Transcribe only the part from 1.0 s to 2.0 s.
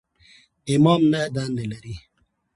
نهه دندې لري.